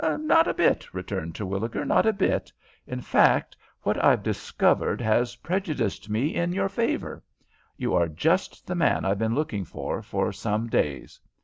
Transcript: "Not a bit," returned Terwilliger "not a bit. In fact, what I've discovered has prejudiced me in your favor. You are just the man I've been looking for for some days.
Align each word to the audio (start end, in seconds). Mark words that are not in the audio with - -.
"Not 0.19 0.47
a 0.47 0.53
bit," 0.55 0.95
returned 0.95 1.35
Terwilliger 1.35 1.85
"not 1.85 2.07
a 2.07 2.11
bit. 2.11 2.51
In 2.87 3.01
fact, 3.01 3.55
what 3.83 4.03
I've 4.03 4.23
discovered 4.23 4.99
has 4.99 5.35
prejudiced 5.35 6.09
me 6.09 6.33
in 6.33 6.53
your 6.53 6.69
favor. 6.69 7.21
You 7.77 7.93
are 7.93 8.07
just 8.07 8.65
the 8.65 8.73
man 8.73 9.05
I've 9.05 9.19
been 9.19 9.35
looking 9.35 9.63
for 9.63 10.01
for 10.01 10.33
some 10.33 10.69
days. 10.69 11.19